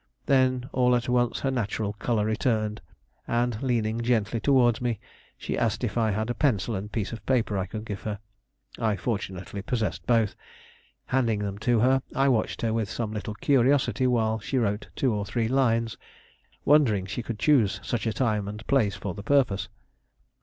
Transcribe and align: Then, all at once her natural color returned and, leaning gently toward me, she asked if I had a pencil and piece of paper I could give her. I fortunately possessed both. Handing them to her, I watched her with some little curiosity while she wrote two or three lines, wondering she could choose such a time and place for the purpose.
Then, 0.25 0.67
all 0.73 0.95
at 0.95 1.07
once 1.07 1.41
her 1.41 1.51
natural 1.51 1.93
color 1.93 2.25
returned 2.25 2.81
and, 3.27 3.61
leaning 3.61 4.01
gently 4.01 4.39
toward 4.39 4.81
me, 4.81 4.99
she 5.37 5.55
asked 5.55 5.83
if 5.83 5.95
I 5.95 6.09
had 6.09 6.31
a 6.31 6.33
pencil 6.33 6.73
and 6.75 6.91
piece 6.91 7.13
of 7.13 7.23
paper 7.27 7.55
I 7.55 7.67
could 7.67 7.85
give 7.85 8.01
her. 8.01 8.17
I 8.79 8.95
fortunately 8.95 9.61
possessed 9.61 10.07
both. 10.07 10.35
Handing 11.05 11.37
them 11.37 11.59
to 11.59 11.81
her, 11.81 12.01
I 12.15 12.29
watched 12.29 12.63
her 12.63 12.73
with 12.73 12.89
some 12.89 13.11
little 13.13 13.35
curiosity 13.35 14.07
while 14.07 14.39
she 14.39 14.57
wrote 14.57 14.89
two 14.95 15.13
or 15.13 15.23
three 15.23 15.47
lines, 15.47 15.97
wondering 16.65 17.05
she 17.05 17.21
could 17.21 17.37
choose 17.37 17.79
such 17.83 18.07
a 18.07 18.13
time 18.13 18.47
and 18.47 18.65
place 18.65 18.95
for 18.95 19.13
the 19.13 19.21
purpose. 19.21 19.69